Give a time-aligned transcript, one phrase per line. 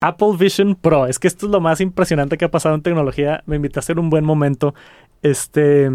[0.00, 1.06] Apple Vision Pro.
[1.06, 3.42] Es que esto es lo más impresionante que ha pasado en tecnología.
[3.46, 4.74] Me invitaste a hacer un buen momento.
[5.22, 5.90] Este.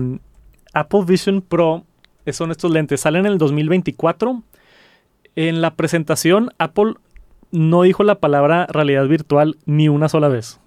[0.74, 1.86] Apple Vision Pro
[2.32, 3.02] son estos lentes.
[3.02, 4.42] Salen en el 2024.
[5.36, 6.96] En la presentación, Apple
[7.52, 10.61] no dijo la palabra realidad virtual ni una sola vez.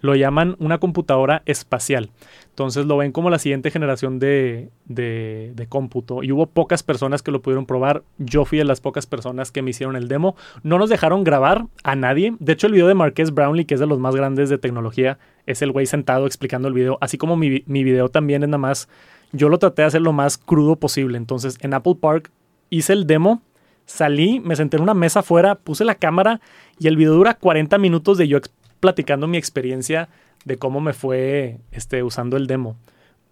[0.00, 2.10] Lo llaman una computadora espacial.
[2.50, 6.22] Entonces lo ven como la siguiente generación de, de, cómputo.
[6.22, 8.02] Y hubo pocas personas que lo pudieron probar.
[8.18, 10.36] Yo fui de las pocas personas que me hicieron el demo.
[10.62, 12.34] No nos dejaron grabar a nadie.
[12.38, 15.18] De hecho, el video de Marques Brownlee, que es de los más grandes de tecnología,
[15.46, 16.98] es el güey sentado explicando el video.
[17.00, 18.88] Así como mi, mi video también es nada más.
[19.32, 21.18] Yo lo traté de hacer lo más crudo posible.
[21.18, 22.30] Entonces, en Apple Park
[22.70, 23.42] hice el demo.
[23.86, 26.40] Salí, me senté en una mesa afuera, puse la cámara
[26.78, 28.38] y el video dura 40 minutos de yo
[28.84, 30.10] platicando mi experiencia
[30.44, 32.76] de cómo me fue este, usando el demo.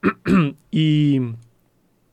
[0.71, 1.21] y,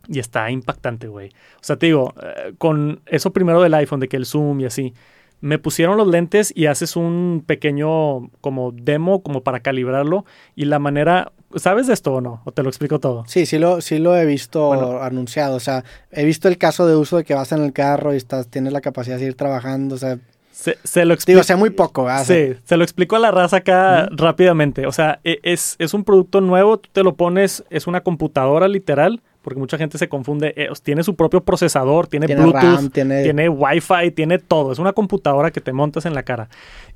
[0.10, 1.30] y está impactante, güey.
[1.30, 4.66] O sea, te digo, eh, con eso primero del iPhone, de que el zoom y
[4.66, 4.94] así,
[5.40, 10.80] me pusieron los lentes y haces un pequeño como demo como para calibrarlo y la
[10.80, 12.42] manera ¿Sabes de esto o no?
[12.44, 13.24] ¿O te lo explico todo?
[13.26, 15.56] Sí, sí lo, sí lo he visto anunciado.
[15.56, 18.18] O sea, he visto el caso de uso de que vas en el carro y
[18.18, 19.96] estás, tienes la capacidad de ir trabajando.
[19.96, 20.20] O sea,
[20.84, 21.40] se, lo explico.
[21.40, 22.08] o sea, muy poco.
[22.26, 24.86] Sí, se lo explico a la raza acá rápidamente.
[24.88, 28.68] O sea, e, es, es, un producto nuevo, tú te lo pones, es una computadora
[28.68, 30.54] literal, porque mucha gente se confunde.
[30.58, 33.24] Eh, tiene su propio procesador, tiene, Bluetooth, tiene...
[33.24, 34.74] tiene Wi-Fi, tiene todo.
[34.74, 36.50] Es una computadora que te montas en la cara.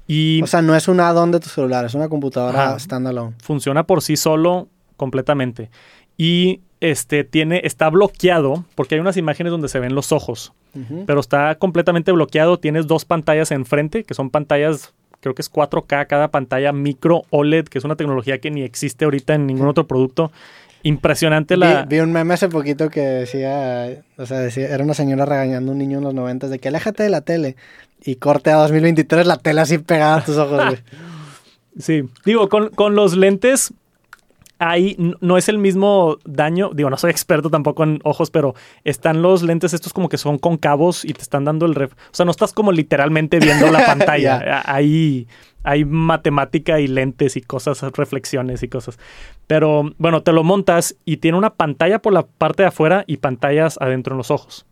[0.08, 3.36] Y, o sea, no es un add-on de tu celular, es una computadora standalone.
[3.42, 5.70] Funciona por sí solo completamente.
[6.18, 10.54] Y este tiene, está bloqueado, porque hay unas imágenes donde se ven los ojos
[11.06, 12.58] pero está completamente bloqueado.
[12.58, 17.66] Tienes dos pantallas enfrente, que son pantallas, creo que es 4K cada pantalla, micro OLED,
[17.66, 20.32] que es una tecnología que ni existe ahorita en ningún otro producto.
[20.82, 21.86] Impresionante la...
[21.86, 25.74] Vi, un meme hace poquito que decía, o sea, decía, era una señora regañando a
[25.74, 27.56] un niño en los 90 de que aléjate de la tele.
[28.04, 30.62] Y corte a 2023 la tele así pegada a tus ojos,
[31.80, 33.74] Sí, digo, con, con los lentes
[34.64, 36.72] ahí no es el mismo daño.
[36.74, 40.38] Digo, no soy experto tampoco en ojos, pero están los lentes estos como que son
[40.38, 41.94] concavos y te están dando el ref.
[41.94, 44.64] O sea, no estás como literalmente viendo la pantalla.
[44.66, 45.28] Ahí
[45.64, 49.00] hay matemática y lentes y cosas, reflexiones y cosas.
[49.48, 53.18] Pero bueno, te lo montas y tiene una pantalla por la parte de afuera y
[53.18, 54.66] pantallas adentro en los ojos.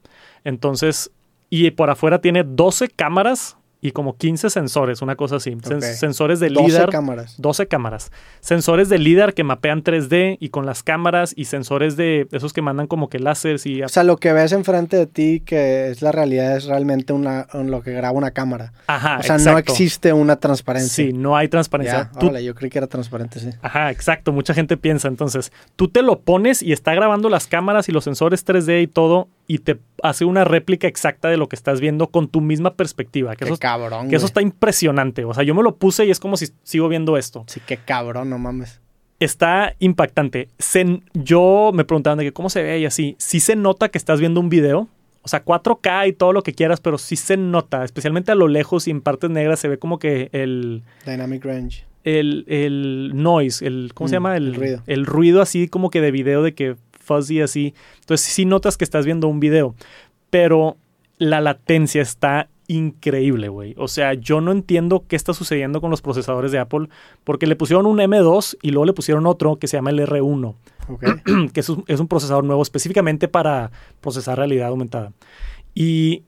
[0.44, 1.12] Entonces,
[1.50, 5.58] y por afuera tiene 12 cámaras y como 15 sensores, una cosa así.
[5.80, 6.86] Sensores de LIDAR.
[6.86, 7.36] 12 cámaras.
[7.40, 8.12] 12 cámaras.
[8.40, 12.62] Sensores de LIDAR que mapean 3D y con las cámaras y sensores de esos que
[12.62, 13.82] mandan como que láseres y...
[13.82, 17.48] O sea, lo que ves enfrente de ti que es la realidad es realmente una,
[17.54, 18.72] lo que graba una cámara.
[18.86, 21.06] Ajá, O sea, no existe una transparencia.
[21.06, 22.12] Sí, no hay transparencia.
[22.22, 23.50] Ya, yo creí que era transparente, sí.
[23.64, 24.32] Ajá, exacto.
[24.32, 25.08] Mucha gente piensa.
[25.08, 28.88] Entonces, tú te lo pones y está grabando las cámaras y los sensores 3D y
[28.88, 32.76] todo y te hace una réplica exacta de lo que estás viendo con tu misma
[32.76, 33.36] perspectiva.
[33.36, 34.10] Que qué cabrón.
[34.10, 35.26] Que eso está impresionante.
[35.26, 37.44] O sea, yo me lo puse y es como si sigo viendo esto.
[37.48, 38.80] Sí, qué cabrón, no mames.
[39.20, 40.48] Está impactante.
[41.14, 43.18] yo me preguntaban de que cómo se ve y así.
[43.20, 44.88] Sí se nota que estás viendo un video.
[45.22, 48.48] O sea, 4K y todo lo que quieras, pero sí se nota, especialmente a lo
[48.48, 50.82] lejos y en partes negras se ve como que el...
[51.06, 51.84] Dynamic range.
[52.06, 53.92] El, el noise, el...
[53.94, 54.38] ¿Cómo se mm, llama?
[54.38, 54.84] El, el ruido.
[54.88, 57.74] El ruido así como que de video de que fuzzy así.
[58.00, 59.76] Entonces sí notas que estás viendo un video,
[60.30, 60.78] pero
[61.18, 63.76] la latencia está increíble, güey.
[63.78, 66.88] O sea, yo no entiendo qué está sucediendo con los procesadores de Apple,
[67.24, 70.56] porque le pusieron un M2 y luego le pusieron otro que se llama el R1,
[71.54, 75.12] que es un, es un procesador nuevo específicamente para procesar realidad aumentada.
[75.76, 76.24] Y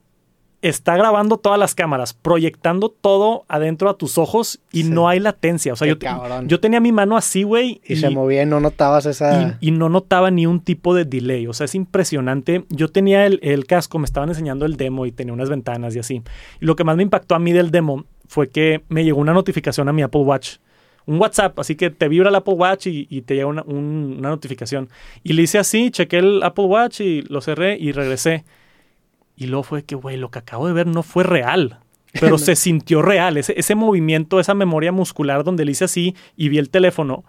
[0.68, 5.74] está grabando todas las cámaras, proyectando todo adentro a tus ojos y no hay latencia.
[5.74, 5.96] O sea, yo,
[6.46, 7.82] yo, tenía mi mano así, güey.
[7.84, 9.58] Y, se movía y no notabas esa...
[9.60, 11.46] Y, no notaba ni un tipo de delay.
[11.46, 12.64] O sea, es impresionante.
[12.70, 15.98] Yo tenía el, el, casco, me estaban enseñando el demo y tenía unas ventanas y
[15.98, 16.22] así.
[16.60, 19.34] Y lo que más me impactó a mí del demo fue que me llegó una
[19.34, 20.56] notificación a mi Apple Watch.
[21.04, 24.88] Un WhatsApp, así que te vibra el Apple Watch y, te llega una, una notificación.
[25.22, 28.44] Y le hice así, chequé el Apple Watch y lo cerré y regresé.
[29.36, 31.80] Y luego fue que, güey, lo que acabo de ver no fue real.
[32.20, 33.36] Pero se sintió real.
[33.36, 37.24] Ese, ese movimiento, esa memoria muscular donde le hice así y vi el teléfono,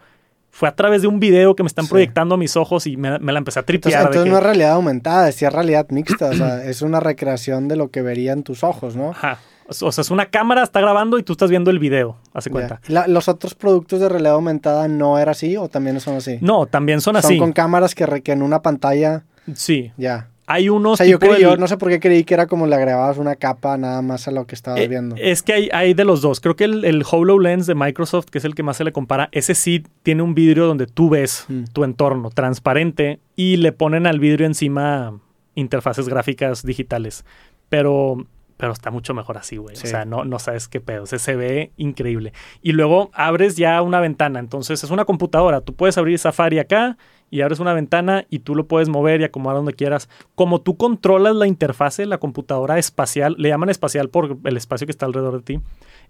[0.55, 3.19] fue a través de un video que me están proyectando a mis ojos y me,
[3.19, 4.05] la empecé a tripear.
[4.05, 6.29] Entonces, no es realidad aumentada, es realidad mixta.
[6.29, 9.09] o sea, es una recreación de lo que verían tus ojos, ¿no?
[9.09, 9.39] Ajá.
[9.67, 12.79] O sea, es una cámara, está grabando y tú estás viendo el video, hace cuenta.
[13.07, 16.37] ¿Los otros productos de realidad aumentada no era así o también son así?
[16.39, 17.29] No, también son así.
[17.29, 19.25] Son con cámaras que, que en una pantalla...
[19.55, 19.91] Sí.
[19.97, 20.29] Ya.
[20.47, 20.93] Hay unos.
[20.93, 23.17] O sea, yo, creí, yo no sé por qué creí que era como le agregabas
[23.17, 25.15] una capa nada más a lo que estabas eh, viendo.
[25.17, 26.39] Es que hay, hay, de los dos.
[26.39, 29.29] Creo que el, el, HoloLens de Microsoft, que es el que más se le compara,
[29.31, 31.65] ese sí tiene un vidrio donde tú ves mm.
[31.73, 35.19] tu entorno transparente y le ponen al vidrio encima
[35.55, 37.25] interfaces gráficas digitales.
[37.69, 38.25] Pero
[38.57, 39.75] pero está mucho mejor así, güey.
[39.75, 39.87] Sí.
[39.87, 41.03] O sea, no, no sabes qué pedo.
[41.03, 42.31] O sea, se ve increíble.
[42.61, 44.39] Y luego abres ya una ventana.
[44.39, 45.61] Entonces es una computadora.
[45.61, 46.97] Tú puedes abrir Safari acá
[47.29, 50.09] y abres una ventana y tú lo puedes mover y acomodar donde quieras.
[50.35, 54.91] Como tú controlas la interfase, la computadora espacial, le llaman espacial por el espacio que
[54.91, 55.61] está alrededor de ti,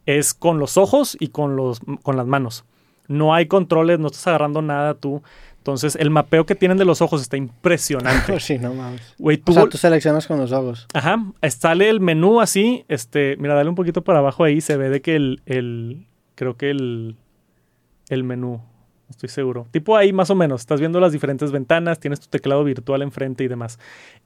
[0.05, 2.65] es con los ojos y con, los, con las manos.
[3.07, 5.21] No hay controles, no estás agarrando nada tú.
[5.57, 8.39] Entonces, el mapeo que tienen de los ojos está impresionante.
[8.45, 9.15] Sí, no mames.
[9.17, 10.87] Güey, tú, O sea, tú seleccionas con los ojos.
[10.93, 11.17] Ajá,
[11.49, 15.01] sale el menú así, este, mira, dale un poquito para abajo ahí, se ve de
[15.01, 17.15] que el, el creo que el,
[18.09, 18.61] el menú,
[19.09, 19.67] estoy seguro.
[19.71, 23.43] Tipo ahí más o menos, estás viendo las diferentes ventanas, tienes tu teclado virtual enfrente
[23.43, 23.79] y demás.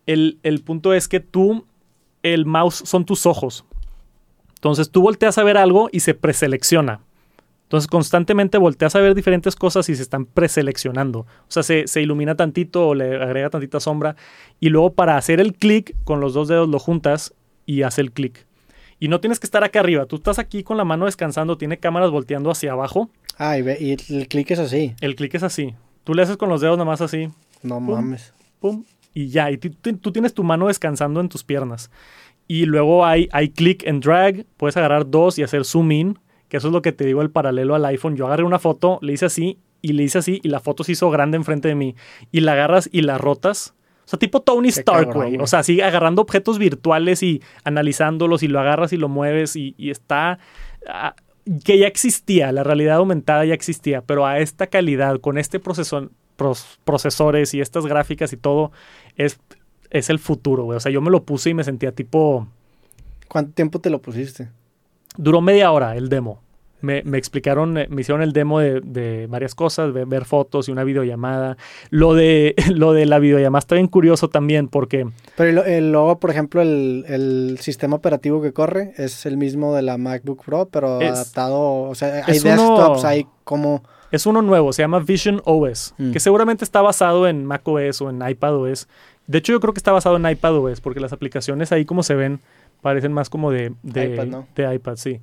[0.05, 1.65] El, el punto es que tú,
[2.23, 3.65] el mouse son tus ojos.
[4.55, 7.01] Entonces tú volteas a ver algo y se preselecciona.
[7.63, 11.19] Entonces constantemente volteas a ver diferentes cosas y se están preseleccionando.
[11.19, 14.15] O sea, se, se ilumina tantito o le agrega tantita sombra.
[14.59, 17.35] Y luego para hacer el clic, con los dos dedos lo juntas
[17.67, 18.47] y hace el clic.
[18.99, 20.07] Y no tienes que estar acá arriba.
[20.07, 23.11] Tú estás aquí con la mano descansando, tiene cámaras volteando hacia abajo.
[23.39, 24.93] Ah, y, ve- y el clic es así.
[25.01, 25.73] El clic es así.
[26.03, 27.29] Tú le haces con los dedos nomás así.
[27.63, 27.89] No Pum.
[27.91, 28.33] mames.
[28.59, 28.83] pum,
[29.13, 29.49] y ya.
[29.49, 31.89] Y tú, tienes tu mano descansando en tus piernas.
[32.47, 34.45] Y luego hay, hay click and drag.
[34.57, 36.19] Puedes agarrar dos y hacer zoom in.
[36.49, 38.15] Que eso es lo que te digo el paralelo al iPhone.
[38.15, 40.91] Yo agarré una foto, le hice así y le hice así y la foto se
[40.91, 41.95] hizo grande enfrente de mí.
[42.31, 43.73] Y la agarras y la rotas.
[44.05, 45.37] O sea, tipo Tony Stark, güey.
[45.37, 49.75] O sea, así agarrando objetos virtuales y analizándolos y lo agarras y lo mueves y,
[49.77, 50.39] y está...
[50.87, 51.15] ah,
[51.63, 56.09] que ya existía, la realidad aumentada ya existía, pero a esta calidad, con este proceso,
[56.37, 58.71] pros- procesores y estas gráficas y todo,
[59.15, 59.39] es,
[59.89, 60.77] es el futuro, güey.
[60.77, 62.47] O sea, yo me lo puse y me sentía tipo...
[63.27, 64.49] ¿Cuánto tiempo te lo pusiste?
[65.17, 66.41] Duró media hora el demo.
[66.81, 70.69] Me, me explicaron, eh, me hicieron el demo de, de varias cosas, de ver fotos
[70.69, 71.57] y una videollamada.
[71.89, 76.61] Lo de, lo de la videollamada está bien curioso también porque Pero luego, por ejemplo,
[76.61, 81.11] el, el sistema operativo que corre es el mismo de la MacBook Pro, pero Es-
[81.11, 83.83] adaptado, o sea, hay es uno- desktops, hay como...
[84.11, 86.11] es uno nuevo, se llama Vision OS, Mm.
[86.11, 88.87] que seguramente está basado en macOS o en iPadOS.
[89.27, 92.15] De hecho, yo creo que está basado en iPadOS porque las aplicaciones ahí como se
[92.15, 92.39] ven
[92.81, 94.47] parecen más como de, de iPad, ¿no?
[94.55, 95.19] de iPad, sí.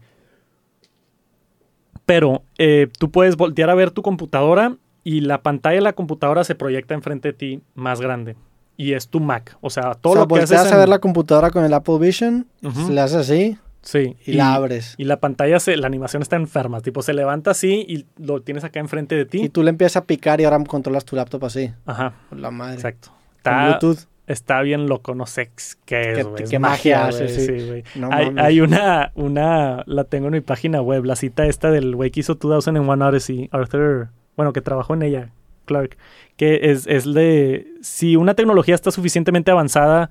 [2.06, 6.44] Pero eh, tú puedes voltear a ver tu computadora y la pantalla de la computadora
[6.44, 8.36] se proyecta enfrente de ti más grande.
[8.76, 9.56] Y es tu Mac.
[9.60, 10.50] O sea, todo o sea, lo que haces.
[10.50, 12.46] volteas a en- ver la computadora con el Apple Vision,
[12.90, 14.16] le haces así Sí.
[14.26, 14.94] y, la abres.
[14.98, 16.80] Y la pantalla, se, la animación está enferma.
[16.80, 19.42] Tipo, se levanta así y lo tienes acá enfrente de ti.
[19.44, 21.72] Y tú le empiezas a picar y ahora controlas tu laptop así.
[21.86, 22.74] Ajá, Por La madre.
[22.74, 23.10] exacto.
[23.10, 23.98] Con Está, Bluetooth.
[24.26, 25.50] Está bien loco, no sé
[25.84, 26.44] qué es, güey.
[26.44, 27.66] Qué magia güey, hace, sí.
[27.66, 27.84] güey.
[27.94, 31.94] No hay, hay una, una, la tengo en mi página web, la cita esta del
[31.94, 35.30] güey que hizo 2001 Odyssey, Arthur, bueno, que trabajó en ella,
[35.64, 35.96] Clark,
[36.36, 40.10] que es, es de, si una tecnología está suficientemente avanzada,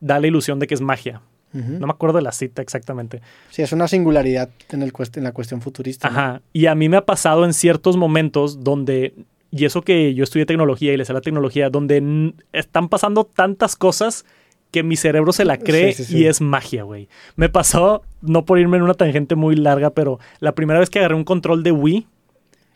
[0.00, 1.22] da la ilusión de que es magia.
[1.52, 3.22] No me acuerdo de la cita exactamente.
[3.50, 6.10] Sí, es una singularidad en, el cuest- en la cuestión futurista.
[6.10, 6.18] ¿no?
[6.18, 6.42] Ajá.
[6.52, 9.14] Y a mí me ha pasado en ciertos momentos donde,
[9.56, 13.76] y eso que yo estudié tecnología y le sé la tecnología, donde están pasando tantas
[13.76, 14.24] cosas
[14.70, 16.18] que mi cerebro se la cree Sí, sí, sí.
[16.18, 17.08] y es magia, güey.
[17.36, 20.98] Me pasó, no por irme en una tangente muy larga, pero la primera vez que
[20.98, 22.06] agarré un control de Wii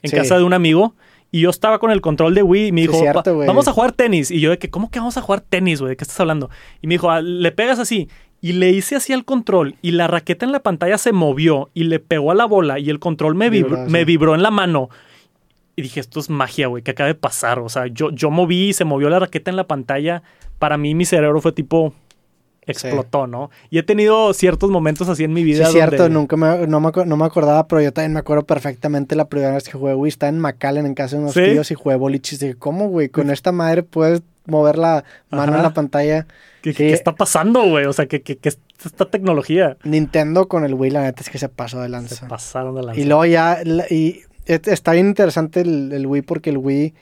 [0.02, 0.94] en casa de un amigo.
[1.30, 3.48] Y yo estaba con el control de Wii y me dijo, cierto, "Va- güey.
[3.48, 4.30] vamos a jugar tenis.
[4.30, 5.90] Y yo de que, ¿cómo que vamos a jugar tenis, güey?
[5.90, 6.48] ¿De qué estás hablando?
[6.80, 8.08] Y me dijo, "Ah, le pegas así.
[8.40, 11.84] Y le hice así al control y la raqueta en la pantalla se movió y
[11.84, 14.88] le pegó a la bola y el control me, vibr- me vibró en la mano.
[15.78, 17.60] Y dije, esto es magia, güey, que acaba de pasar.
[17.60, 20.22] O sea, yo, yo moví y se movió la raqueta en la pantalla.
[20.58, 21.94] Para mí mi cerebro fue tipo...
[22.66, 23.50] Explotó, ¿no?
[23.70, 25.64] Y he tenido ciertos momentos así en mi Sí, vida.
[25.64, 29.16] es cierto, nunca me, no, me, no me acordaba, pero yo también me acuerdo perfectamente
[29.16, 30.08] la primera vez que jugué Wii.
[30.10, 31.44] Estaba en McAllen en casa de unos ¿Sí?
[31.44, 32.40] tíos y jugué boliches.
[32.40, 33.08] Dije, ¿cómo, güey?
[33.08, 35.56] Con esta madre puedes mover la mano Ajá.
[35.56, 36.26] en la pantalla.
[36.60, 36.76] ¿Qué, Sí.
[36.78, 37.86] qué está pasando, güey?
[37.86, 39.78] O sea, ¿qué, qué, qué es esta tecnología?
[39.84, 42.28] Nintendo con el Wii, la neta es que se pasó de Se lanza.
[42.28, 43.00] pasaron de lanza.
[43.00, 46.94] Y luego ya, y está bien interesante el, el Wii porque el Wii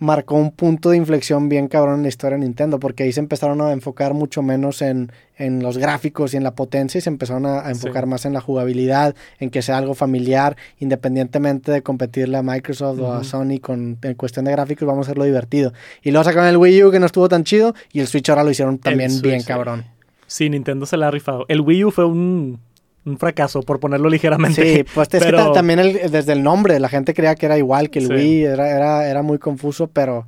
[0.00, 3.20] marcó un punto de inflexión bien cabrón en la historia de Nintendo, porque ahí se
[3.20, 7.08] empezaron a enfocar mucho menos en, en los gráficos y en la potencia y se
[7.08, 8.10] empezaron a, a enfocar Sí.
[8.10, 13.12] más en la jugabilidad, en que sea algo familiar, independientemente de competirle a Microsoft o
[13.14, 13.24] a.
[13.24, 15.72] Sony con en cuestión de gráficos, vamos a hacerlo divertido.
[16.02, 18.42] Y luego sacaron el Wii U que no estuvo tan chido y el Switch ahora
[18.42, 19.46] lo hicieron también Switch, bien sí.
[19.46, 19.84] cabrón.
[20.26, 21.44] Sí, Nintendo se la ha rifado.
[21.48, 22.58] El Wii U fue un,
[23.06, 24.76] un fracaso, por ponerlo ligeramente.
[24.76, 27.46] Sí, pues es que Pero- ta- también el- desde el nombre la gente creía que
[27.46, 28.12] era igual que el Sí.
[28.14, 30.26] Wii, era, era, era muy confuso, pero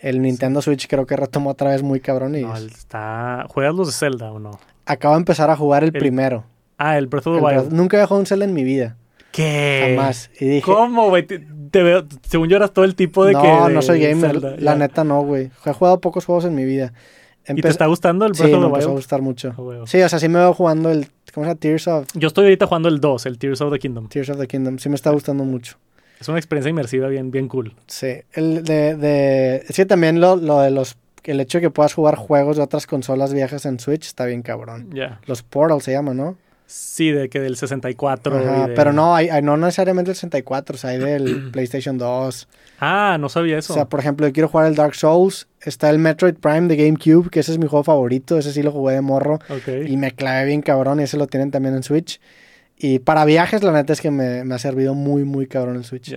[0.00, 3.44] el Nintendo Switch creo que retomó otra vez muy cabrón y No, está...
[3.48, 4.58] ¿Juegas los de Zelda o no?
[4.84, 6.44] acabo de empezar a jugar el, El- primero.
[6.78, 7.72] Ah, el Breath of the Wild.
[7.72, 8.96] Nunca había jugado un Zelda en mi vida,
[9.32, 9.94] ¿Qué?
[9.96, 10.30] jamás.
[10.38, 11.26] Y dije, ¿Cómo, güey?
[11.26, 12.04] Te, te veo...
[12.28, 13.72] Según yo eras todo el tipo de no, que...
[13.74, 14.76] no soy de gamer, Zelda, la ya.
[14.78, 15.50] neta no, güey.
[15.64, 16.92] He jugado pocos juegos en mi vida.
[17.48, 19.54] ¿Y te está gustando el Breath sí, of the me empezó a gustar mucho.
[19.56, 21.08] Oh, sí, o sea, sí me veo jugando el...
[21.32, 21.60] ¿Cómo se llama?
[21.60, 22.06] Tears of...
[22.14, 24.08] Yo estoy ahorita jugando el 2, el Tears of the Kingdom.
[24.08, 24.78] Tears of the Kingdom.
[24.78, 25.76] Sí me está gustando mucho.
[26.18, 27.74] Es una experiencia inmersiva bien, bien cool.
[27.86, 28.22] Sí.
[28.32, 28.96] El de...
[28.96, 29.64] de...
[29.68, 30.96] Sí, también lo, lo de los...
[31.24, 34.42] El hecho de que puedas jugar juegos de otras consolas viejas en Switch está bien
[34.42, 34.90] cabrón.
[34.92, 35.20] Ya.
[35.26, 36.36] Los Portal se llaman, ¿no?
[36.66, 38.72] Sí, de que del 64.
[38.74, 42.48] Pero no, hay, no necesariamente el 64, o sea, hay del PlayStation 2.
[42.80, 43.72] Ah, no sabía eso.
[43.72, 45.46] O sea, por ejemplo, yo quiero jugar el Dark Souls.
[45.60, 48.36] Está el Metroid Prime de GameCube, que ese es mi juego favorito.
[48.36, 49.38] Ese sí lo jugué de morro.
[49.86, 51.00] Y me clavé bien cabrón.
[51.00, 52.20] Y ese lo tienen también en Switch.
[52.76, 56.14] Y para viajes, la neta es que me, ha servido muy, muy cabrón el Switch.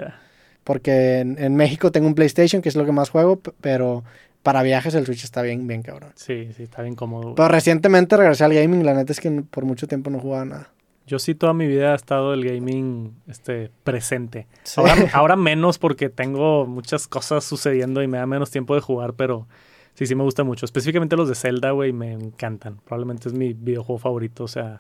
[0.69, 4.03] Porque en, en, México tengo un PlayStation, que es lo que más juego, pero
[4.43, 6.11] para viajes el Switch está bien, bien cabrón.
[6.13, 7.33] Sí, sí, está bien cómodo.
[7.33, 10.71] Pero recientemente regresé al gaming, la neta es que por mucho tiempo no jugaba nada.
[11.07, 14.45] Yo sí toda mi vida ha estado el gaming este, presente.
[15.13, 19.47] Ahora, menos porque tengo muchas cosas sucediendo y me da menos tiempo de jugar, pero
[19.95, 20.67] sí, sí me gusta mucho.
[20.67, 22.77] Específicamente los de Zelda, güey, me encantan.
[22.85, 24.77] Probablemente es mi videojuego favorito, o sea,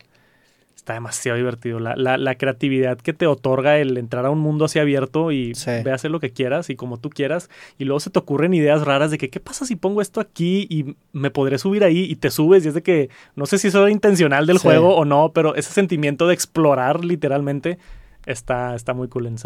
[0.79, 1.79] está demasiado divertido.
[1.79, 5.53] La, la, la, creatividad que te otorga el entrar a un mundo así abierto y
[5.65, 7.49] ve a hacer lo que quieras y como tú quieras.
[7.77, 10.67] Y luego se te ocurren ideas raras de que, ¿qué pasa si pongo esto aquí
[10.69, 12.65] y me podré subir ahí y te subes?
[12.65, 15.55] Y es de que, no sé si eso es intencional del juego o no, pero
[15.55, 17.77] ese sentimiento de explorar literalmente
[18.25, 19.37] está, está muy cool en